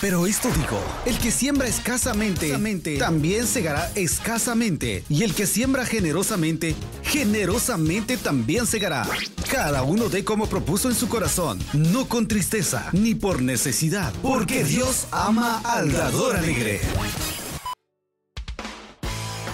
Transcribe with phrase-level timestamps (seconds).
[0.00, 2.56] Pero esto dijo, el que siembra escasamente,
[2.98, 5.04] también segará escasamente.
[5.10, 9.06] Y el que siembra generosamente, generosamente también segará.
[9.50, 14.64] Cada uno dé como propuso en su corazón, no con tristeza, ni por necesidad, porque
[14.64, 16.80] Dios ama al dador alegre.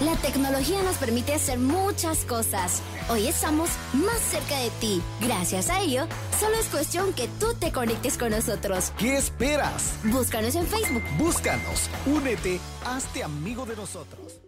[0.07, 2.81] La tecnología nos permite hacer muchas cosas.
[3.11, 5.03] Hoy estamos más cerca de ti.
[5.21, 6.07] Gracias a ello,
[6.39, 8.93] solo es cuestión que tú te conectes con nosotros.
[8.99, 9.99] ¿Qué esperas?
[10.05, 11.03] Búscanos en Facebook.
[11.19, 14.41] Búscanos, únete, hazte amigo de nosotros.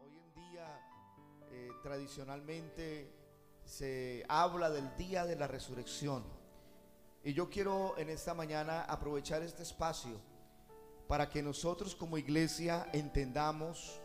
[0.00, 0.80] Hoy en día,
[1.52, 3.17] eh, tradicionalmente,
[3.68, 6.24] se habla del día de la resurrección.
[7.22, 10.18] Y yo quiero en esta mañana aprovechar este espacio
[11.06, 14.00] para que nosotros como iglesia entendamos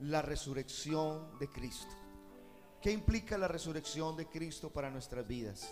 [0.00, 1.94] la resurrección de Cristo.
[2.80, 5.70] ¿Qué implica la resurrección de Cristo para nuestras vidas?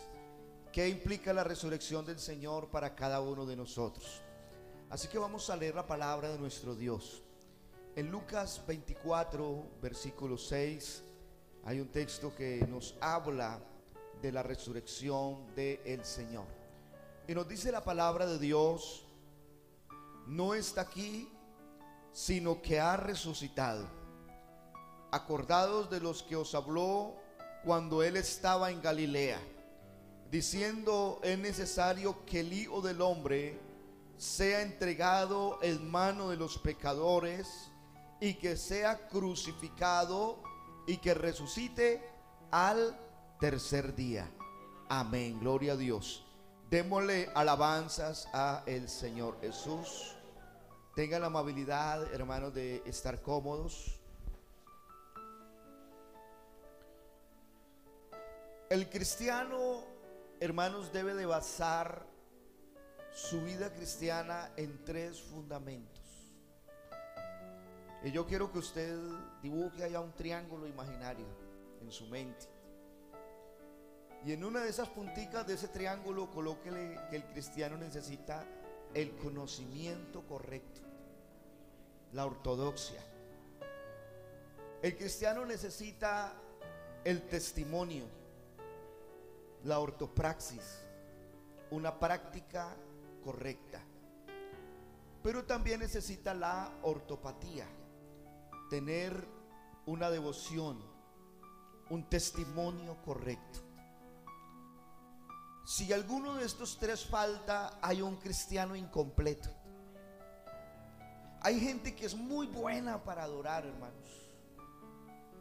[0.73, 4.23] ¿Qué implica la resurrección del Señor para cada uno de nosotros?
[4.91, 7.23] Así que vamos a leer la palabra de nuestro Dios.
[7.97, 11.05] En Lucas 24, versículo 6
[11.65, 13.61] hay un texto que nos habla
[14.21, 16.47] de la resurrección del Señor.
[17.29, 19.05] Y nos dice la palabra de Dios,
[20.27, 21.29] no está aquí,
[22.13, 23.89] sino que ha resucitado.
[25.13, 27.17] Acordados de los que os habló
[27.65, 29.41] cuando él estaba en Galilea,
[30.31, 33.61] diciendo es necesario que el Hijo del Hombre
[34.17, 37.71] sea entregado en mano de los pecadores
[38.21, 40.43] y que sea crucificado
[40.87, 42.03] y que resucite
[42.51, 42.99] al
[43.41, 44.31] tercer día.
[44.89, 46.25] Amén, gloria a Dios.
[46.71, 50.15] Démosle alabanzas a el Señor Jesús.
[50.95, 53.99] Tengan la amabilidad, hermanos, de estar cómodos.
[58.69, 59.85] El cristiano,
[60.41, 62.07] hermanos, debe de basar
[63.13, 66.02] su vida cristiana en tres fundamentos.
[68.05, 68.99] Y yo quiero que usted
[69.43, 71.27] dibuje allá un triángulo imaginario
[71.81, 72.47] en su mente.
[74.25, 78.45] Y en una de esas punticas de ese triángulo colóquele que el cristiano necesita
[78.93, 80.81] el conocimiento correcto,
[82.13, 83.01] la ortodoxia.
[84.83, 86.35] El cristiano necesita
[87.05, 88.05] el testimonio,
[89.63, 90.81] la ortopraxis,
[91.71, 92.75] una práctica
[93.25, 93.81] correcta.
[95.23, 97.67] Pero también necesita la ortopatía
[98.73, 99.29] tener
[99.85, 100.83] una devoción,
[101.91, 103.59] un testimonio correcto.
[105.67, 109.51] Si alguno de estos tres falta, hay un cristiano incompleto.
[111.43, 114.11] Hay gente que es muy buena para adorar, hermanos.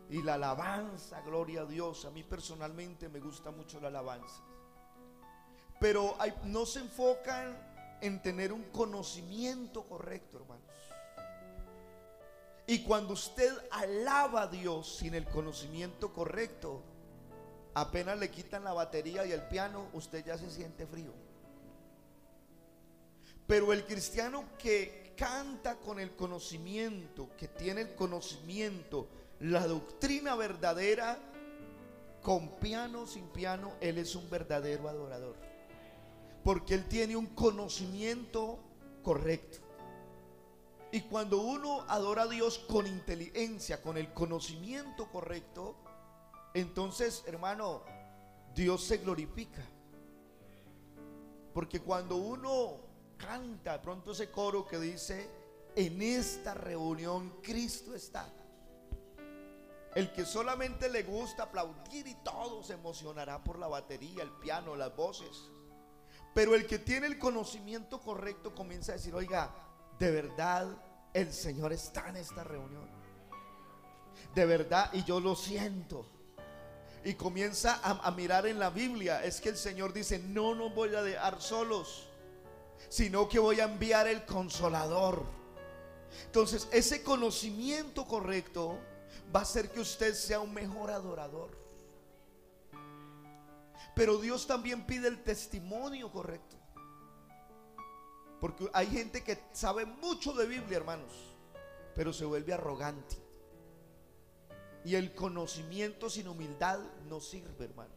[0.09, 2.03] Y la alabanza, gloria a Dios.
[2.03, 4.43] A mí personalmente me gusta mucho la alabanza.
[5.79, 7.57] Pero no se enfocan
[8.01, 10.65] en tener un conocimiento correcto, hermanos.
[12.67, 16.81] Y cuando usted alaba a Dios sin el conocimiento correcto,
[17.73, 21.11] apenas le quitan la batería y el piano, usted ya se siente frío.
[23.47, 29.07] Pero el cristiano que canta con el conocimiento, que tiene el conocimiento,
[29.39, 31.19] la doctrina verdadera,
[32.21, 35.35] con piano, sin piano, él es un verdadero adorador.
[36.43, 38.59] Porque él tiene un conocimiento
[39.03, 39.59] correcto.
[40.91, 45.75] Y cuando uno adora a Dios con inteligencia, con el conocimiento correcto,
[46.53, 47.83] entonces, hermano,
[48.53, 49.65] Dios se glorifica.
[51.53, 52.79] Porque cuando uno
[53.17, 55.29] canta, pronto ese coro que dice,
[55.75, 58.27] en esta reunión Cristo está.
[59.95, 64.75] El que solamente le gusta aplaudir y todo se emocionará por la batería, el piano,
[64.75, 65.49] las voces.
[66.33, 69.53] Pero el que tiene el conocimiento correcto comienza a decir, oiga,
[70.01, 70.67] de verdad
[71.13, 72.89] el Señor está en esta reunión.
[74.33, 76.07] De verdad, y yo lo siento.
[77.03, 79.23] Y comienza a, mirar en la Biblia.
[79.23, 82.09] Es que el Señor dice, no nos voy a dejar solos,
[82.89, 85.23] sino que voy a enviar el consolador.
[86.25, 88.79] Entonces, ese conocimiento correcto
[89.33, 91.51] va a hacer que usted sea un mejor adorador.
[93.93, 96.60] Pero Dios también pide el testimonio correcto.
[98.41, 101.13] Porque hay gente que sabe mucho de Biblia, hermanos,
[101.95, 103.15] pero se vuelve arrogante.
[104.83, 107.95] Y el conocimiento sin humildad no sirve, hermanos.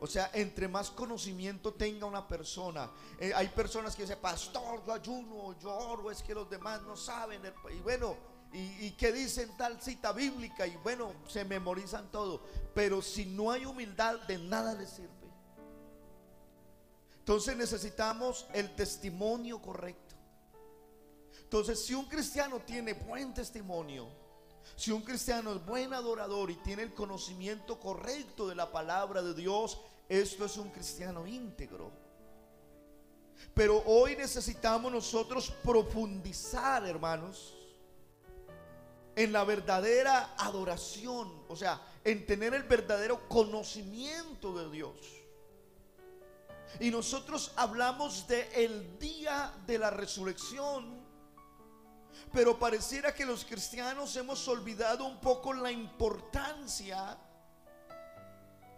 [0.00, 2.90] O sea, entre más conocimiento tenga una persona,
[3.34, 7.40] hay personas que dicen, pastor, yo ayuno, yo oro, es que los demás no saben.
[7.74, 8.16] Y bueno,
[8.52, 12.42] y, y qué dicen tal cita bíblica y bueno, se memorizan todo.
[12.74, 15.17] Pero si no hay humildad, de nada les sirve.
[17.28, 20.14] Entonces necesitamos el testimonio correcto.
[21.42, 24.08] Entonces, si un cristiano tiene buen testimonio,
[24.74, 29.34] si un cristiano es buen adorador y tiene el conocimiento correcto de la palabra de
[29.34, 29.78] Dios,
[30.08, 31.92] esto es un cristiano íntegro.
[33.52, 37.58] Pero hoy necesitamos nosotros profundizar, hermanos,
[39.14, 45.17] en la verdadera adoración, o sea, en tener el verdadero conocimiento de Dios.
[46.80, 51.02] Y nosotros hablamos de el día de la resurrección,
[52.32, 57.18] pero pareciera que los cristianos hemos olvidado un poco la importancia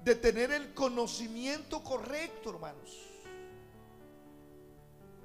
[0.02, 2.96] de tener el conocimiento correcto, hermanos.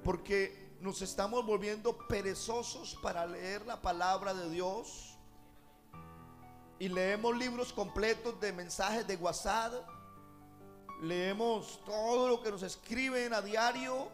[0.04, 5.16] Porque nos estamos volviendo perezosos para leer la palabra de Dios.
[6.78, 9.72] Y leemos libros completos de mensajes de WhatsApp.
[11.02, 14.08] Leemos todo lo que nos escriben a diario.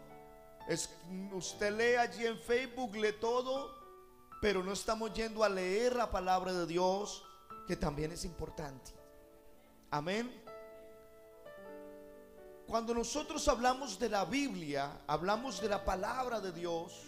[1.32, 3.74] Usted lee allí en Facebook, lee todo.
[4.40, 7.24] Pero no estamos yendo a leer la palabra de Dios,
[7.68, 8.92] que también es importante.
[9.90, 10.42] Amén.
[12.66, 17.02] Cuando nosotros hablamos de la Biblia, hablamos de la palabra de Dios,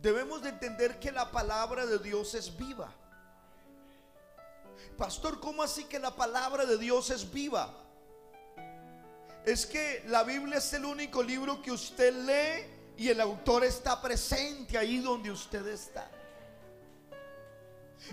[0.00, 2.92] debemos de entender que la palabra de Dios es viva.
[4.96, 7.72] Pastor, ¿cómo así que la palabra de Dios es viva?
[9.48, 13.98] Es que la Biblia es el único libro que usted lee y el autor está
[13.98, 16.10] presente ahí donde usted está.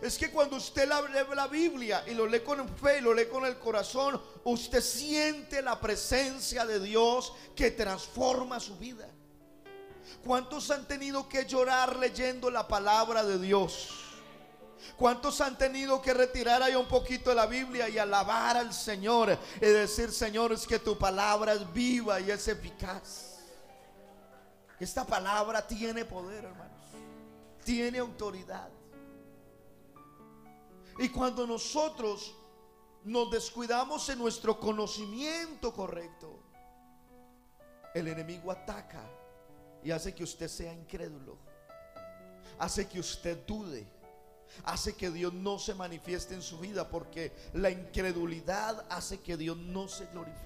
[0.02, 3.26] Es que cuando usted lee la Biblia y lo lee con fe y lo lee
[3.26, 9.10] con el corazón, usted siente la presencia de Dios que transforma su vida.
[10.24, 14.05] ¿Cuántos han tenido que llorar leyendo la palabra de Dios?
[14.98, 19.38] ¿Cuántos han tenido que retirar ahí un poquito de la Biblia y alabar al Señor
[19.58, 23.40] y decir, Señor, es que tu palabra es viva y es eficaz?
[24.80, 26.86] Esta palabra tiene poder, hermanos.
[27.64, 28.70] Tiene autoridad.
[31.00, 32.36] Y cuando nosotros
[33.04, 36.40] nos descuidamos en nuestro conocimiento correcto,
[37.94, 39.04] el enemigo ataca
[39.84, 41.38] y hace que usted sea incrédulo.
[42.60, 43.88] Hace que usted dude.
[44.64, 49.58] Hace que Dios no se manifieste en su vida porque la incredulidad hace que Dios
[49.58, 50.46] no se glorifique.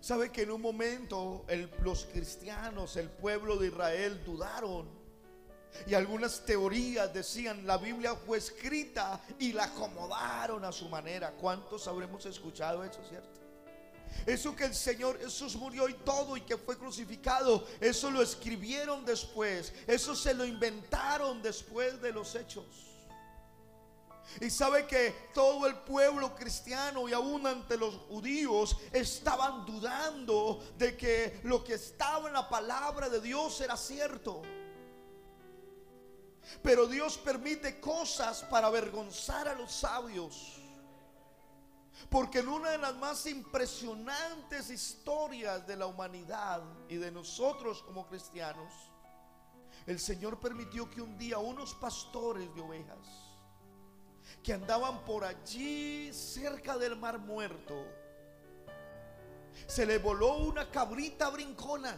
[0.00, 1.44] ¿Sabe que en un momento
[1.82, 4.88] los cristianos, el pueblo de Israel dudaron?
[5.86, 11.32] Y algunas teorías decían, la Biblia fue escrita y la acomodaron a su manera.
[11.32, 13.45] ¿Cuántos habremos escuchado eso, cierto?
[14.26, 19.04] Eso que el Señor Jesús murió y todo y que fue crucificado, eso lo escribieron
[19.04, 22.64] después, eso se lo inventaron después de los hechos.
[24.40, 30.96] Y sabe que todo el pueblo cristiano y aún ante los judíos estaban dudando de
[30.96, 34.42] que lo que estaba en la palabra de Dios era cierto.
[36.62, 40.60] Pero Dios permite cosas para avergonzar a los sabios.
[42.10, 48.06] Porque en una de las más impresionantes historias de la humanidad y de nosotros como
[48.06, 48.72] cristianos,
[49.86, 53.26] el Señor permitió que un día unos pastores de ovejas
[54.42, 57.84] que andaban por allí cerca del mar muerto,
[59.66, 61.96] se le voló una cabrita brincona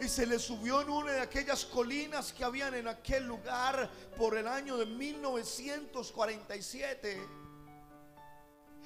[0.00, 4.36] y se le subió en una de aquellas colinas que habían en aquel lugar por
[4.36, 7.43] el año de 1947.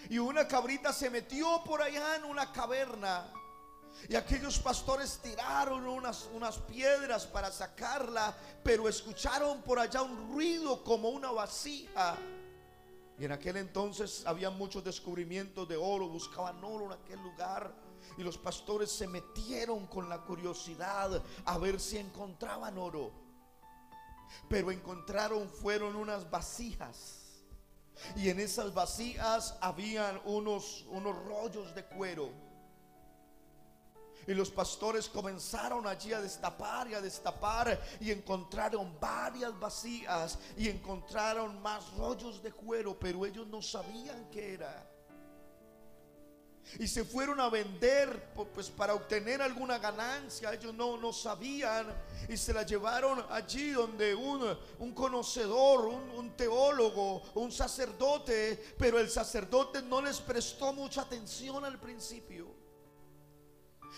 [0.08, 3.32] Y una cabrita se metió por allá en una caverna.
[4.08, 10.84] Y aquellos pastores tiraron unas, unas piedras para sacarla, pero escucharon por allá un ruido
[10.84, 12.16] como una vasija.
[13.18, 17.74] Y en aquel entonces había muchos descubrimientos de oro, buscaban oro en aquel lugar.
[18.16, 23.10] Y los pastores se metieron con la curiosidad a ver si encontraban oro.
[24.48, 27.17] Pero encontraron fueron unas vasijas.
[28.16, 32.30] Y en esas vasijas habían unos, unos rollos de cuero.
[34.26, 40.68] Y los pastores comenzaron allí a destapar y a destapar y encontraron varias vasijas y
[40.68, 44.86] encontraron más rollos de cuero, pero ellos no sabían qué era.
[46.78, 50.52] Y se fueron a vender pues para obtener alguna ganancia.
[50.52, 51.86] Ellos no, no sabían.
[52.28, 58.74] Y se la llevaron allí donde un, un conocedor, un, un teólogo, un sacerdote.
[58.78, 62.58] Pero el sacerdote no les prestó mucha atención al principio.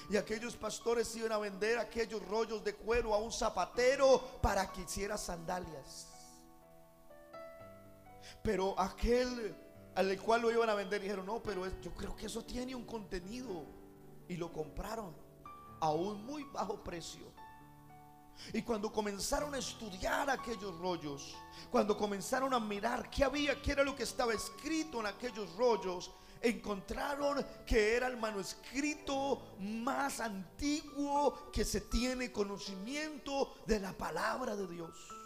[0.08, 4.82] Y aquellos pastores iban a vender aquellos rollos de cuero a un zapatero para que
[4.82, 6.08] hiciera sandalias.
[8.42, 9.54] Pero aquel
[9.94, 12.84] al cual lo iban a vender dijeron, no, pero yo creo que eso tiene un
[12.84, 13.64] contenido.
[14.28, 15.14] Y lo compraron
[15.80, 17.32] a un muy bajo precio.
[18.52, 21.36] Y cuando comenzaron a estudiar aquellos rollos,
[21.70, 26.10] cuando comenzaron a mirar qué había, qué era lo que estaba escrito en aquellos rollos,
[26.40, 34.66] encontraron que era el manuscrito más antiguo que se tiene conocimiento de la palabra de
[34.66, 35.19] Dios.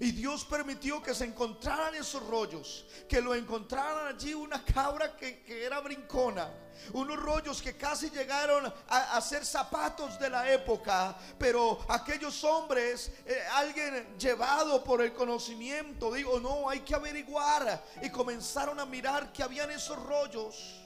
[0.00, 5.44] Y Dios permitió que se encontraran esos rollos, que lo encontraran allí una cabra que,
[5.64, 6.50] era brincona,
[6.92, 13.42] unos rollos que casi llegaron a, ser zapatos de la época, pero aquellos hombres, eh,
[13.54, 19.42] alguien llevado por el conocimiento, digo, no, hay que averiguar, y comenzaron a mirar que
[19.42, 20.82] habían esos rollos.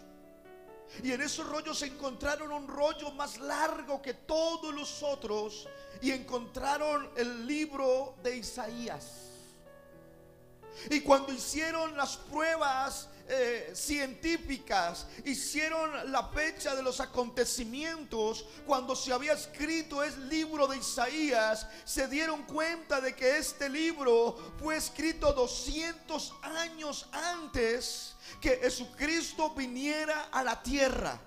[1.02, 5.68] Y en esos rollos se encontraron un rollo más largo que todos los otros
[6.00, 9.30] y encontraron el libro de Isaías.
[10.88, 19.12] Y cuando hicieron las pruebas eh, científicas, hicieron la fecha de los acontecimientos, cuando se
[19.12, 25.32] había escrito el libro de Isaías, se dieron cuenta de que este libro fue escrito
[25.32, 31.20] 200 años antes que Jesucristo viniera a la tierra.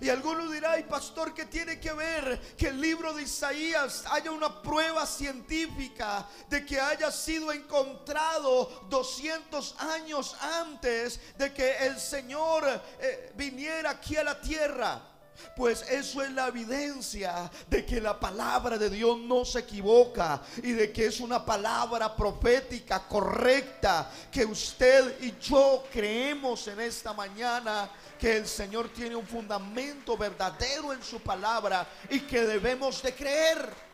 [0.00, 4.30] Y alguno dirá, ay pastor, ¿qué tiene que ver que el libro de Isaías haya
[4.30, 12.64] una prueba científica de que haya sido encontrado 200 años antes de que el Señor
[13.00, 15.17] eh, viniera aquí a la tierra?
[15.56, 20.72] Pues eso es la evidencia de que la palabra de Dios no se equivoca y
[20.72, 27.90] de que es una palabra profética correcta que usted y yo creemos en esta mañana
[28.18, 33.88] que el Señor tiene un fundamento verdadero en su palabra y que debemos de creer.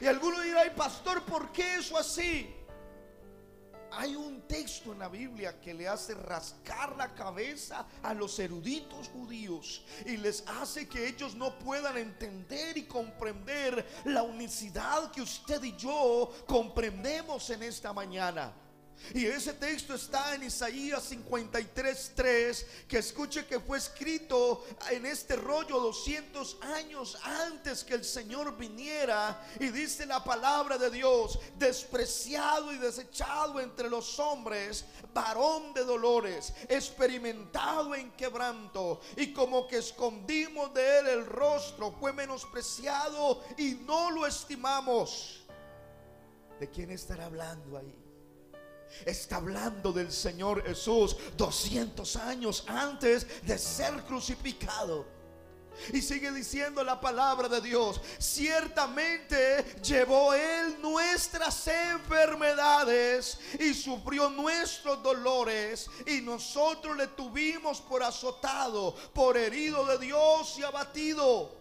[0.00, 2.55] Y alguno dirá, pastor, ¿por qué eso así?
[3.98, 9.08] Hay un texto en la Biblia que le hace rascar la cabeza a los eruditos
[9.08, 15.62] judíos y les hace que ellos no puedan entender y comprender la unicidad que usted
[15.64, 18.52] y yo comprendemos en esta mañana.
[19.14, 25.78] Y ese texto está en Isaías 53:3, que escuche que fue escrito en este rollo
[25.80, 29.46] 200 años antes que el Señor viniera.
[29.60, 34.84] Y dice la palabra de Dios, despreciado y desechado entre los hombres,
[35.14, 42.12] varón de dolores, experimentado en quebranto, y como que escondimos de él el rostro, fue
[42.12, 45.44] menospreciado y no lo estimamos.
[46.58, 48.05] ¿De quién estará hablando ahí?
[49.04, 55.16] Está hablando del Señor Jesús 200 años antes de ser crucificado.
[55.92, 58.00] Y sigue diciendo la palabra de Dios.
[58.18, 65.88] Ciertamente llevó Él nuestras enfermedades y sufrió nuestros dolores.
[66.06, 71.55] Y nosotros le tuvimos por azotado, por herido de Dios y abatido.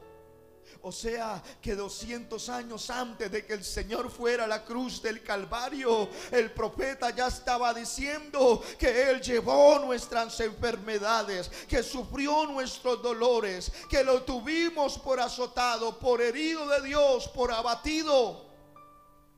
[0.88, 5.24] O sea que 200 años antes de que el Señor fuera a la cruz del
[5.24, 13.72] Calvario, el profeta ya estaba diciendo que Él llevó nuestras enfermedades, que sufrió nuestros dolores,
[13.90, 18.45] que lo tuvimos por azotado, por herido de Dios, por abatido.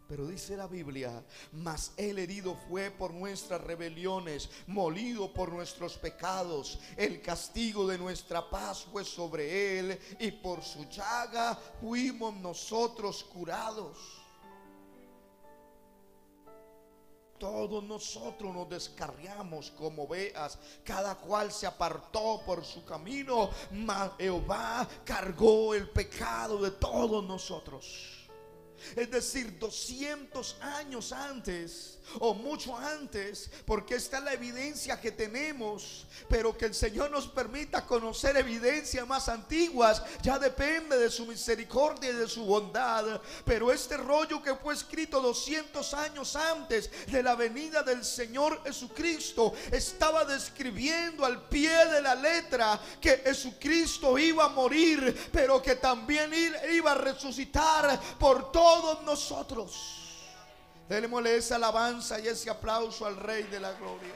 [0.08, 1.22] Pero dice la Biblia,
[1.52, 6.80] mas el herido fue por nuestras rebeliones, molido por nuestros pecados.
[6.96, 13.98] El castigo de nuestra paz fue sobre él y por su llaga fuimos nosotros curados.
[17.38, 24.88] Todos nosotros nos descarriamos como veas, cada cual se apartó por su camino, mas Jehová
[25.04, 28.27] cargó el pecado de todos nosotros.
[28.96, 36.06] Es decir, 200 años antes o mucho antes, porque esta es la evidencia que tenemos,
[36.30, 42.10] pero que el Señor nos permita conocer evidencias más antiguas, ya depende de su misericordia
[42.10, 43.22] y de su bondad.
[43.46, 49.54] Pero este rollo que fue escrito 200 años antes de la venida del Señor Jesucristo,
[49.72, 56.32] estaba describiendo al pie de la letra que Jesucristo iba a morir, pero que también
[56.74, 59.72] iba a resucitar por todos nosotros.
[60.90, 64.14] Démosle esa alabanza y ese aplauso al Rey de la Gloria.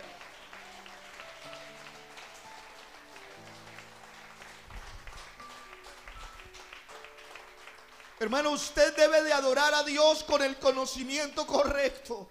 [8.19, 12.27] Hermano, usted debe de adorar a Dios con el conocimiento correcto.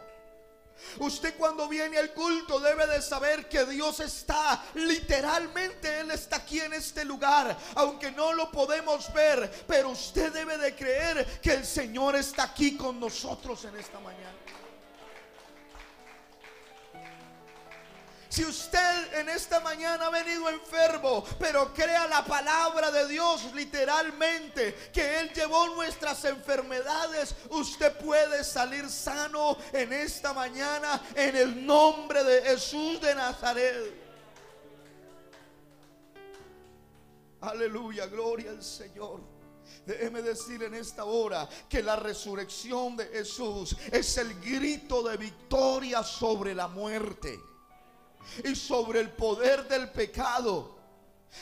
[0.99, 6.61] Usted cuando viene al culto debe de saber que Dios está, literalmente Él está aquí
[6.61, 11.65] en este lugar, aunque no lo podemos ver, pero usted debe de creer que el
[11.65, 14.50] Señor está aquí con nosotros en esta mañana.
[18.41, 24.89] Si usted en esta mañana ha venido enfermo, pero crea la palabra de Dios literalmente,
[24.95, 32.25] que Él llevó nuestras enfermedades, usted puede salir sano en esta mañana en el nombre
[32.25, 33.95] de Jesús de Nazaret.
[37.43, 39.21] Aleluya, gloria al Señor.
[39.85, 46.03] Déjeme decir en esta hora que la resurrección de Jesús es el grito de victoria
[46.03, 47.50] sobre la muerte
[48.45, 50.81] y sobre el poder del pecado.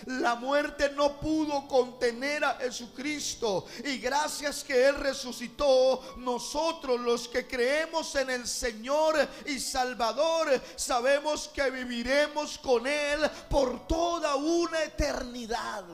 [0.06, 7.46] La muerte no pudo contener a Jesucristo y gracias que Él resucitó, nosotros los que
[7.46, 9.16] creemos en el Señor
[9.46, 15.84] y Salvador, sabemos que viviremos con Él por toda una eternidad.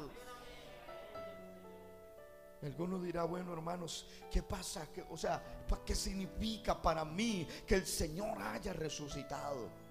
[2.62, 4.88] Alguno dirá, bueno hermanos, ¿qué pasa?
[5.10, 5.40] O sea,
[5.84, 9.83] ¿qué significa para mí que el Señor haya resucitado?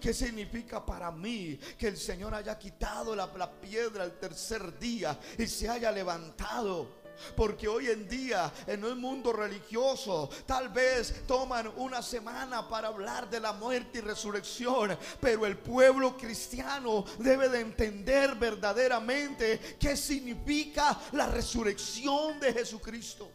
[0.00, 3.30] ¿Qué significa para mí que el Señor haya quitado la,
[3.60, 7.04] piedra el tercer día y se haya levantado?
[7.34, 13.30] Porque hoy en día en el mundo religioso tal vez toman una semana para hablar
[13.30, 21.00] de la muerte y resurrección, pero el pueblo cristiano debe de entender verdaderamente qué significa
[21.12, 23.32] la resurrección de Jesucristo.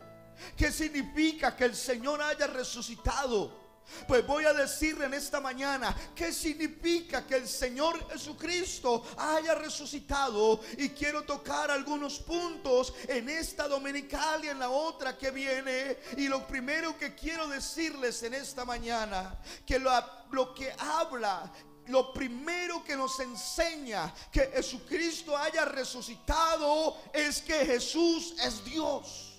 [0.56, 3.61] ¿Qué significa que el Señor haya resucitado?
[4.08, 10.60] Pues voy a decirle en esta mañana qué significa que el Señor Jesucristo haya resucitado
[10.78, 15.98] y quiero tocar algunos puntos en esta dominical y en la otra que viene.
[16.18, 19.92] Y lo primero que quiero decirles en esta mañana, que lo,
[20.32, 21.52] lo que habla
[21.88, 29.31] lo primero que nos enseña que Jesucristo haya resucitado es que Jesús es Dios.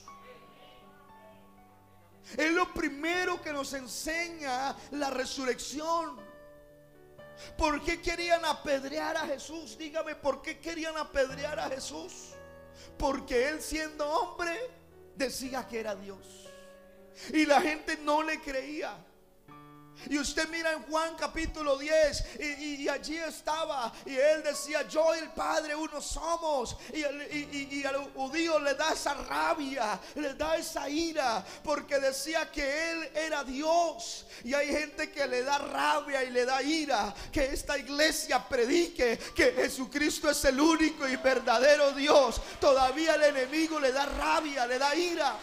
[2.37, 6.21] Es lo primero que nos enseña la resurrección.
[7.57, 9.77] ¿Por qué querían apedrear a Jesús?
[9.77, 12.35] Dígame, ¿por qué querían apedrear a Jesús?
[12.99, 14.71] Porque él siendo hombre
[15.17, 16.49] decía que era Dios.
[17.33, 18.97] Y la gente no le creía.
[20.11, 25.21] Y usted mira en Juan capítulo 10 y, allí estaba y él decía, yo y
[25.21, 26.77] el Padre uno somos.
[26.93, 32.91] Y, y, al judío le da esa rabia, le da esa ira, porque decía que
[32.91, 34.27] él era Dios.
[34.45, 39.19] Y hay gente que le da rabia y le da ira, que esta iglesia predique
[39.35, 42.41] que Jesucristo es el único y verdadero Dios.
[42.61, 45.37] Todavía el enemigo le da rabia, le da ira.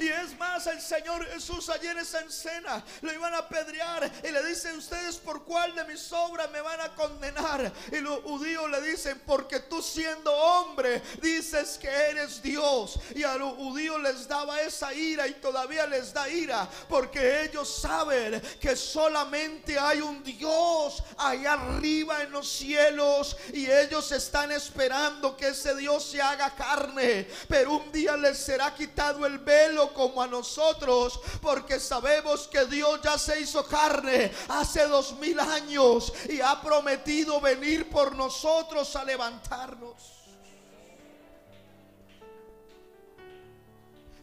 [0.00, 4.30] Y es más, el Señor Jesús ayer en esa escena lo iban a apedrear y
[4.30, 7.70] le dicen ustedes por cuál de mis obras me van a condenar.
[7.92, 12.98] Y los judíos le dicen porque tú siendo hombre dices que eres Dios.
[13.14, 17.68] Y a los judíos les daba esa ira y todavía les da ira porque ellos
[17.82, 25.36] saben que solamente hay un Dios allá arriba en los cielos y ellos están esperando
[25.36, 27.28] que ese Dios se haga carne.
[27.48, 33.00] Pero un día les será quitado el velo como a nosotros, porque sabemos que Dios
[33.02, 39.04] ya se hizo carne hace dos mil años y ha prometido venir por nosotros a
[39.04, 40.20] levantarnos.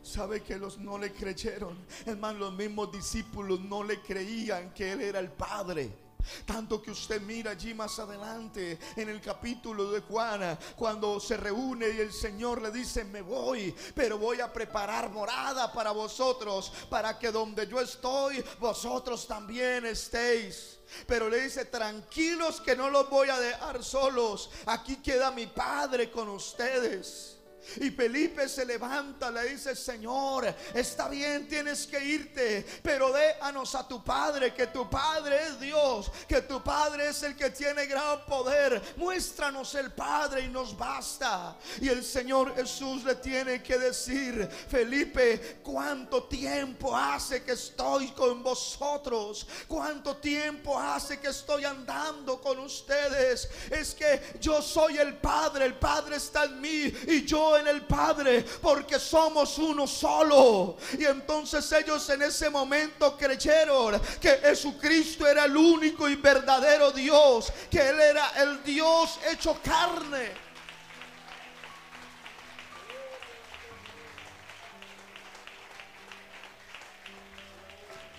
[0.01, 1.85] Sabe que los no le creyeron.
[2.05, 6.06] Hermano, los mismos discípulos no le creían que Él era el Padre.
[6.45, 11.89] Tanto que usted mira allí más adelante en el capítulo de Juana, cuando se reúne
[11.89, 17.17] y el Señor le dice, me voy, pero voy a preparar morada para vosotros, para
[17.17, 20.79] que donde yo estoy, vosotros también estéis.
[21.05, 26.09] Pero le dice, tranquilos que no los voy a dejar solos, aquí queda mi Padre
[26.09, 27.36] con ustedes.
[27.77, 33.87] Y Felipe se levanta, le dice, Señor, está bien, tienes que irte, pero déjanos a
[33.87, 38.25] tu Padre, que tu Padre es Dios, que tu Padre es el que tiene gran
[38.25, 38.81] poder.
[38.97, 41.55] Muéstranos el Padre y nos basta.
[41.81, 48.41] Y el Señor Jesús le tiene que decir, Felipe, ¿cuánto tiempo hace que estoy con
[48.43, 49.47] vosotros?
[49.67, 53.49] ¿Cuánto tiempo hace que estoy andando con ustedes?
[53.69, 57.81] Es que yo soy el Padre, el Padre está en mí y yo en el
[57.83, 60.77] Padre porque somos uno solo.
[60.97, 67.51] Y entonces ellos en ese momento creyeron que Jesucristo era el único y verdadero Dios,
[67.69, 70.47] que Él era el Dios hecho carne.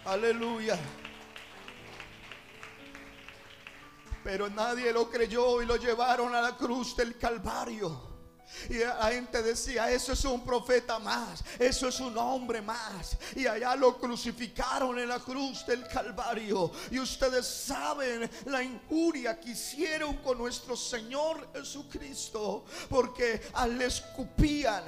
[0.04, 0.78] Aleluya.
[4.24, 8.07] Pero nadie lo creyó y lo llevaron a la cruz del Calvario.
[8.68, 13.16] Y la gente decía, eso es un profeta más, eso es un hombre más.
[13.34, 16.70] Y allá lo crucificaron en la cruz del Calvario.
[16.90, 22.64] Y ustedes saben la injuria que hicieron con nuestro Señor Jesucristo.
[22.88, 24.82] Porque al escupían,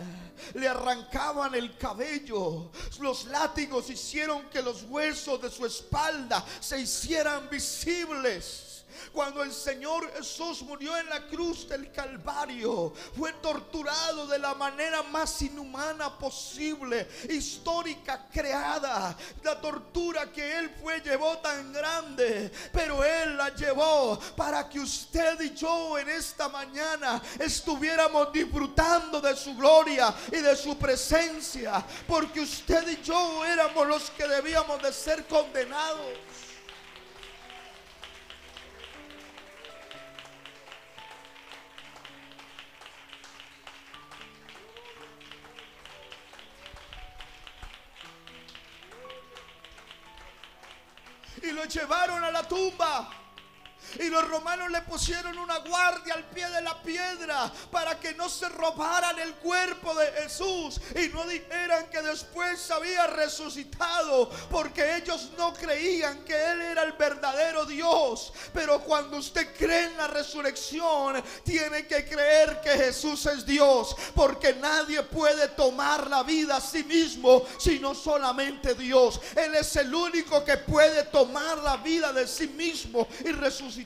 [0.55, 2.71] le arrancaban el cabello.
[2.99, 8.80] Los látigos hicieron que los huesos de su espalda se hicieran visibles.
[9.13, 15.03] Cuando el Señor Jesús murió en la cruz del Calvario, fue torturado de la manera
[15.03, 19.17] más inhumana posible, histórica, creada.
[19.43, 25.41] La tortura que Él fue llevó tan grande, pero Él la llevó para que usted
[25.41, 32.41] y yo en esta mañana estuviéramos disfrutando de su gloria y de su presencia, porque
[32.41, 36.19] usted y yo éramos los que debíamos de ser condenados.
[51.51, 53.20] Y lo llevaron a la tumba.
[53.99, 58.29] Y los romanos le pusieron una guardia al pie de la piedra para que no
[58.29, 65.31] se robaran el cuerpo de Jesús y no dijeran que después había resucitado, porque ellos
[65.37, 68.33] no creían que Él era el verdadero Dios.
[68.53, 74.55] Pero cuando usted cree en la resurrección, tiene que creer que Jesús es Dios, porque
[74.55, 79.21] nadie puede tomar la vida a sí mismo, sino solamente Dios.
[79.35, 83.80] Él es el único que puede tomar la vida de sí mismo y resucitar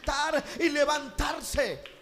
[0.58, 1.94] y levantarse.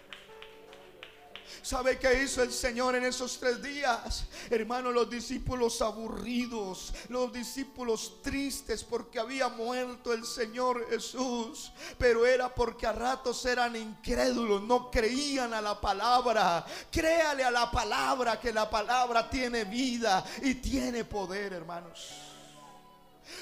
[1.62, 4.24] ¿Sabe qué hizo el Señor en esos tres días?
[4.50, 11.72] Hermano, los discípulos aburridos, los discípulos tristes porque había muerto el Señor Jesús.
[11.98, 16.66] Pero era porque a ratos eran incrédulos, no creían a la palabra.
[16.90, 22.32] Créale a la palabra que la palabra tiene vida y tiene poder, hermanos.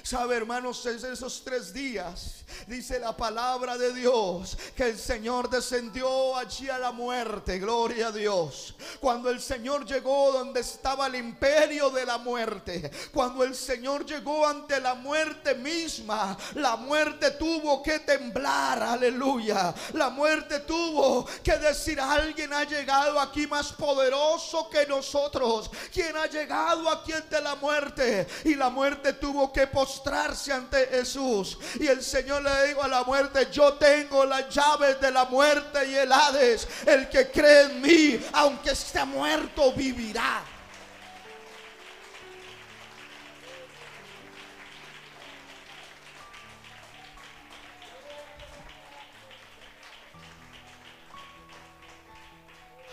[0.03, 6.37] Sabe, hermanos, en esos tres días, dice la palabra de Dios, que el Señor descendió
[6.37, 8.75] allí a la muerte, gloria a Dios.
[9.01, 14.47] Cuando el Señor llegó donde estaba el imperio de la muerte, cuando el Señor llegó
[14.47, 19.75] ante la muerte misma, la muerte tuvo que temblar, aleluya.
[19.95, 25.71] La muerte tuvo que decir, alguien ha llegado aquí más poderoso que nosotros.
[25.93, 28.27] Quien ha llegado aquí ante la muerte?
[28.45, 31.59] Y la muerte tuvo que mostrarse ante Jesús.
[31.79, 35.89] Y el Señor le dijo a la muerte, yo tengo las llaves de la muerte
[35.89, 36.69] y el Hades.
[36.85, 40.45] El que cree en mí, aunque esté muerto, vivirá.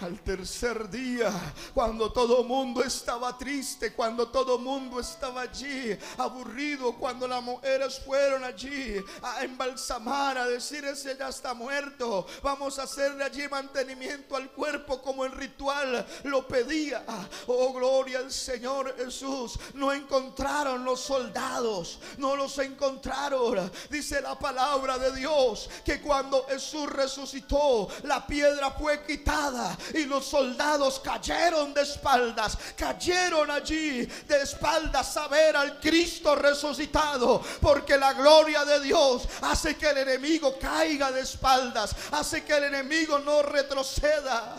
[0.01, 1.31] Al tercer día,
[1.73, 8.43] cuando todo mundo estaba triste, cuando todo mundo estaba allí, aburrido, cuando las mujeres fueron
[8.43, 14.51] allí a embalsamar, a decir ese ya está muerto, vamos a hacerle allí mantenimiento al
[14.51, 17.03] cuerpo como el ritual lo pedía.
[17.47, 19.57] Oh, gloria al Señor Jesús.
[19.73, 23.71] No encontraron los soldados, no los encontraron.
[23.89, 30.25] Dice la palabra de Dios que cuando Jesús resucitó, la piedra fue quitada y los
[30.25, 38.13] soldados cayeron de espaldas, cayeron allí de espaldas a ver al Cristo resucitado, porque la
[38.13, 43.41] gloria de Dios hace que el enemigo caiga de espaldas, hace que el enemigo no
[43.41, 44.55] retroceda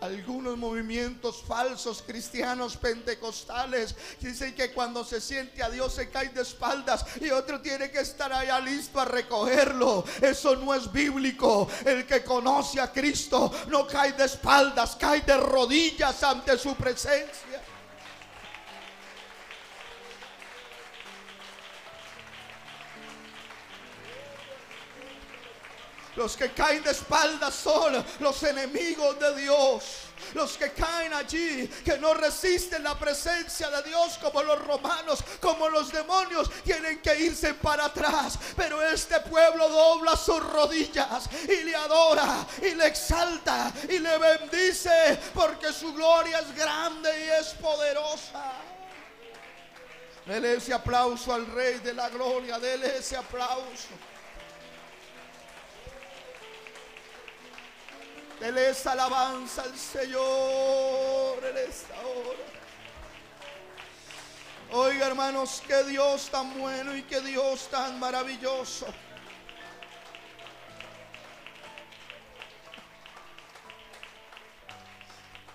[0.00, 6.42] algunos movimientos falsos cristianos pentecostales dicen que cuando se siente a Dios se cae de
[6.42, 10.04] espaldas y otro tiene que estar allá listo a recogerlo.
[10.20, 11.68] Eso no es bíblico.
[11.84, 17.55] El que conoce a Cristo no cae de espaldas, cae de rodillas ante su presencia.
[26.16, 29.84] Los que caen de espaldas son los enemigos de Dios.
[30.32, 35.68] Los que caen allí, que no resisten la presencia de Dios como los romanos, como
[35.68, 38.38] los demonios, tienen que irse para atrás.
[38.56, 45.20] Pero este pueblo dobla sus rodillas y le adora y le exalta y le bendice
[45.34, 48.52] porque su gloria es grande y es poderosa.
[50.24, 53.88] Dele ese aplauso al Rey de la Gloria, dele ese aplauso.
[58.40, 62.44] Dele esa alabanza al Señor en esta hora.
[64.72, 68.86] Oiga hermanos, que Dios tan bueno y que Dios tan maravilloso.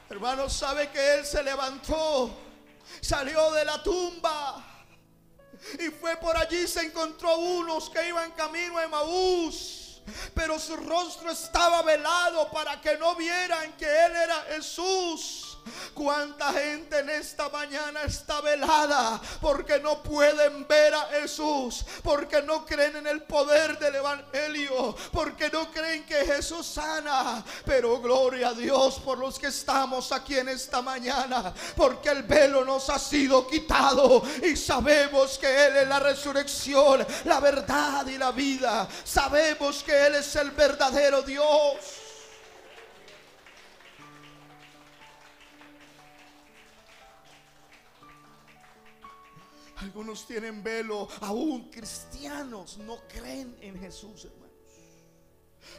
[0.09, 2.35] Hermanos, sabe que Él se levantó,
[2.99, 4.65] salió de la tumba
[5.79, 9.80] y fue por allí, se encontró unos que iban camino a Emaús
[10.33, 15.50] pero su rostro estaba velado para que no vieran que Él era Jesús.
[15.93, 22.65] Cuánta gente en esta mañana está velada porque no pueden ver a Jesús, porque no
[22.65, 27.43] creen en el poder del Evangelio, porque no creen que Jesús sana.
[27.65, 32.65] Pero gloria a Dios por los que estamos aquí en esta mañana, porque el velo
[32.65, 38.31] nos ha sido quitado y sabemos que Él es la resurrección, la verdad y la
[38.31, 38.87] vida.
[39.03, 42.00] Sabemos que Él es el verdadero Dios.
[49.81, 54.41] Algunos tienen velo, aún cristianos no creen en Jesús, hermanos.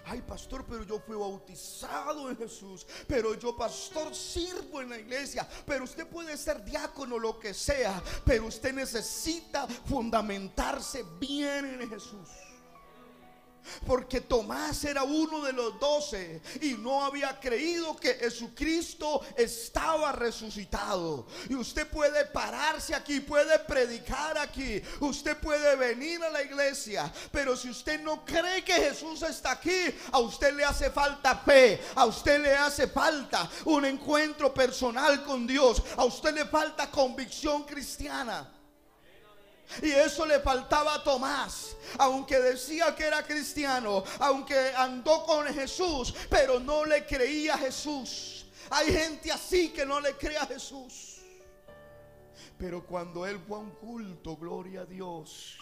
[0.05, 2.87] Ay, pastor, pero yo fui bautizado en Jesús.
[3.07, 5.49] Pero yo, pastor, sirvo en la iglesia.
[5.67, 8.03] Pero usted puede ser diácono, lo que sea.
[8.25, 12.29] Pero usted necesita fundamentarse bien en Jesús.
[13.87, 21.27] Porque Tomás era uno de los doce y no había creído que Jesucristo estaba resucitado.
[21.49, 27.57] Y usted puede pararse aquí, puede predicar aquí, usted puede venir a la iglesia, pero
[27.57, 32.07] si usted no cree que Jesús está aquí, a usted le hace falta fe, a
[32.07, 38.62] usted le hace falta un encuentro personal con Dios, a usted le falta convicción cristiana.
[39.83, 46.15] Y eso le faltaba a Tomás, aunque decía que era cristiano, aunque andó con Jesús,
[46.29, 48.47] pero no le creía a Jesús.
[48.71, 51.21] Hay gente así que no le cree a Jesús.
[52.59, 55.59] Pero cuando él fue a un culto, gloria a Dios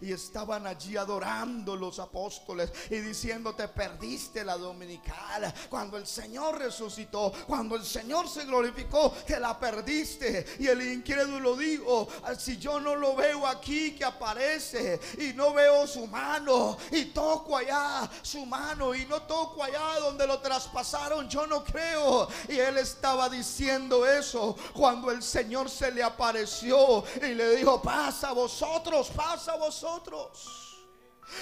[0.00, 5.52] y estaban allí adorando los apóstoles y diciendo, te perdiste la dominical.
[5.68, 10.46] Cuando el Señor resucitó, cuando el Señor se glorificó, te la perdiste.
[10.58, 15.52] Y el incrédulo dijo, ah, si yo no lo veo aquí que aparece y no
[15.52, 21.28] veo su mano y toco allá su mano y no toco allá donde lo traspasaron,
[21.28, 22.28] yo no creo.
[22.48, 28.32] Y él estaba diciendo eso cuando el Señor se le apareció y le dijo, pasa
[28.32, 30.67] vosotros, pasa vosotros vosotros.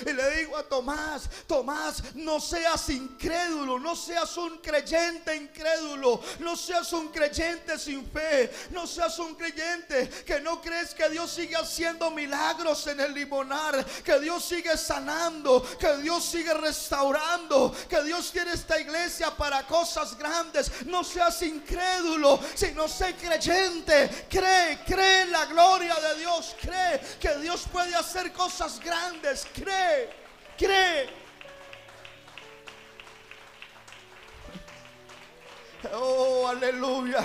[0.05, 6.57] Y le digo a Tomás, Tomás, no seas incrédulo, no seas un creyente incrédulo, no
[6.57, 11.57] seas un creyente sin fe, no seas un creyente que no crees que Dios sigue
[11.57, 18.31] haciendo milagros en el limonar, que Dios sigue sanando, que Dios sigue restaurando, que Dios
[18.33, 20.71] tiene esta iglesia para cosas grandes.
[20.87, 27.37] No seas incrédulo, sino sé creyente, cree, cree en la gloria de Dios, cree que
[27.39, 29.76] Dios puede hacer cosas grandes, cree
[30.59, 31.09] cree,
[35.93, 37.23] Oh, aleluya.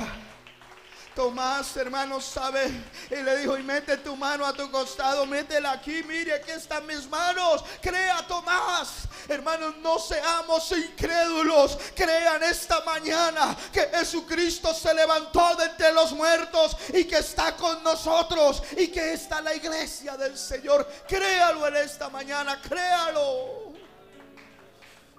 [1.16, 2.72] Tomás, hermano, sabe.
[3.10, 6.86] Y le dijo, y mete tu mano a tu costado, métela aquí, mire, aquí están
[6.86, 7.64] mis manos.
[7.82, 9.08] Crea, Tomás.
[9.28, 11.78] Hermanos, no seamos incrédulos.
[11.96, 15.42] Crean esta mañana que Jesucristo se levantó
[15.78, 20.88] de los muertos y que está con nosotros y que está la iglesia del Señor.
[21.08, 23.72] Créalo en esta mañana, créalo.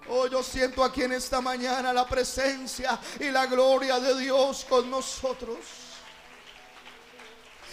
[0.09, 4.91] Oh, yo siento aquí en esta mañana la presencia y la gloria de Dios con
[4.91, 5.82] nosotros.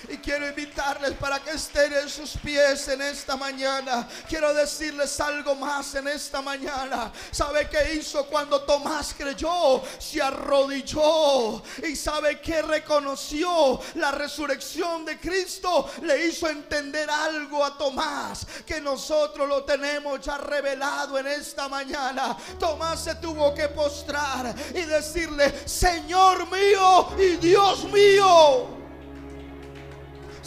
[0.07, 4.07] Y quiero invitarles para que estén en sus pies en esta mañana.
[4.27, 7.11] Quiero decirles algo más en esta mañana.
[7.31, 9.81] ¿Sabe qué hizo cuando Tomás creyó?
[9.99, 11.61] Se arrodilló.
[11.83, 15.89] Y sabe que reconoció la resurrección de Cristo.
[16.03, 18.47] Le hizo entender algo a Tomás.
[18.65, 22.37] Que nosotros lo tenemos ya revelado en esta mañana.
[22.57, 28.78] Tomás se tuvo que postrar y decirle, Señor mío y Dios mío.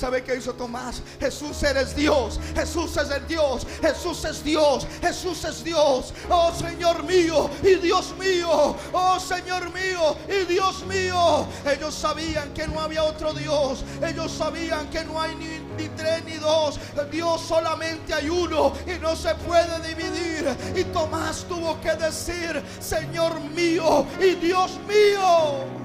[0.02, 1.00] ¿Sabe qué hizo Tomás?
[1.20, 2.40] Jesús eres Dios.
[2.56, 3.64] Jesús es el Dios.
[3.80, 4.84] Jesús es Dios.
[5.00, 6.12] Jesús es Dios.
[6.28, 8.74] Oh Señor mío y Dios mío.
[8.92, 11.46] Oh Señor mío y Dios mío.
[11.64, 13.84] Ellos sabían que no había otro Dios.
[14.04, 16.80] Ellos sabían que no hay ni, ni tres ni dos.
[17.12, 20.48] Dios solamente hay uno y no se puede dividir.
[20.74, 25.81] Y Tomás tuvo que decir, Señor mío y Dios mío.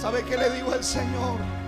[0.00, 1.59] ¿Sabe qué le dijo el Señor?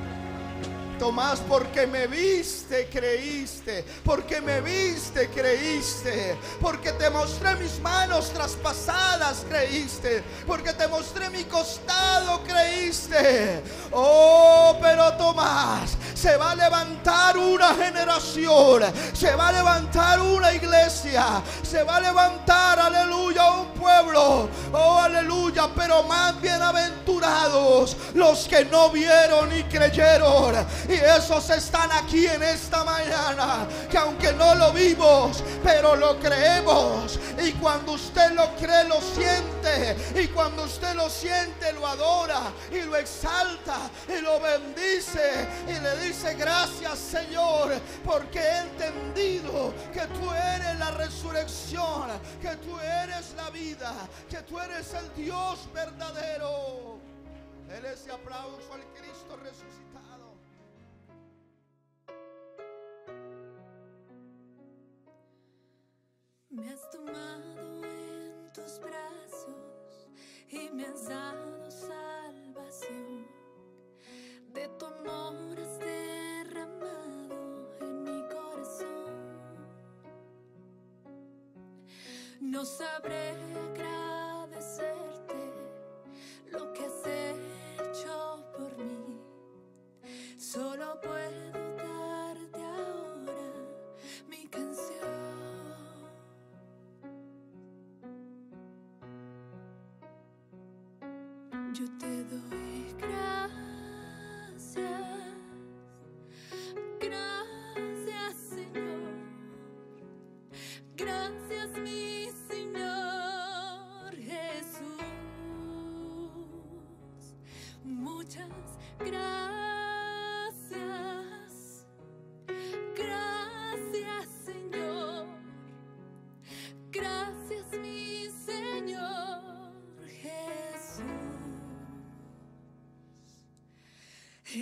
[1.03, 3.85] Tomás, porque me viste, creíste.
[4.05, 6.39] Porque me viste, creíste.
[6.61, 10.23] Porque te mostré mis manos traspasadas, creíste.
[10.47, 13.65] Porque te mostré mi costado, creíste.
[13.91, 18.85] Oh, pero Tomás, se va a levantar una generación.
[19.13, 21.43] Se va a levantar una iglesia.
[21.65, 24.49] Se va a levantar, aleluya, un pueblo.
[24.73, 25.69] Oh, aleluya.
[25.75, 30.55] Pero más bienaventurados los que no vieron y creyeron.
[30.93, 33.67] Y esos están aquí en esta mañana.
[33.91, 37.19] Que aunque no lo vimos, pero lo creemos.
[37.43, 39.97] Y cuando usted lo cree, lo siente.
[40.23, 45.49] Y cuando usted lo siente, lo adora y lo exalta y lo bendice.
[45.67, 47.73] Y le dice gracias Señor,
[48.05, 53.95] porque he entendido que tú eres la resurrección, que tú eres la vida,
[54.29, 56.99] que tú eres el Dios verdadero.
[57.71, 59.82] Él ese aplauso al Cristo resucitado.
[66.53, 70.07] Me has tomado en tus brazos
[70.51, 73.27] y me has dado salvación.
[74.53, 79.15] De tu amor has derramado en mi corazón.
[82.39, 83.35] No sabré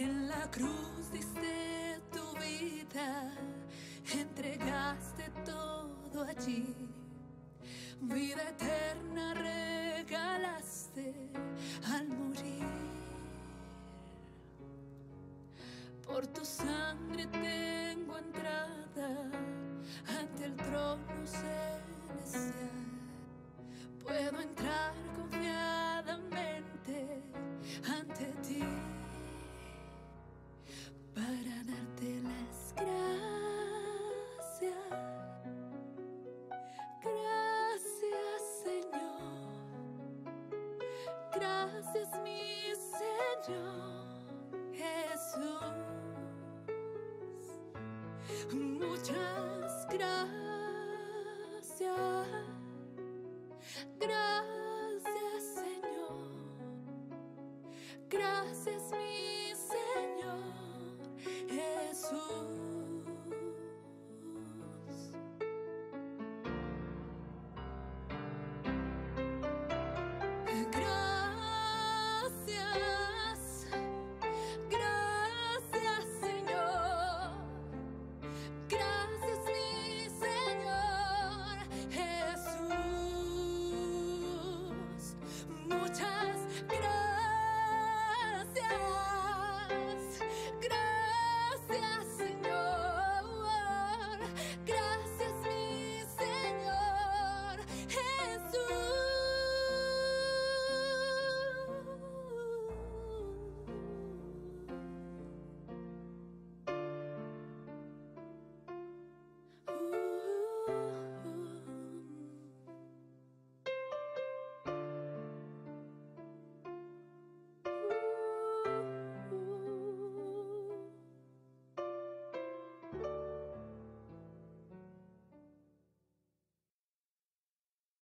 [0.03, 3.35] En la cruz diste tu vida,
[4.15, 6.75] entregaste todo allí.
[8.01, 11.15] Vida eterna regalaste
[11.93, 12.65] al morir.
[16.07, 19.31] Por tu sangre tengo entrada
[20.19, 22.71] ante el trono celestial.
[24.03, 27.23] Puedo entrar confiadamente
[27.85, 28.65] ante ti
[31.21, 33.21] para darte las gracias.
[37.03, 39.53] Gracias Señor,
[41.35, 44.07] gracias mi Señor
[44.73, 45.75] Jesús.
[48.55, 50.41] Muchas gracias.
[53.99, 56.31] Gracias Señor,
[58.09, 59.39] gracias mi
[61.51, 62.70] Jesus.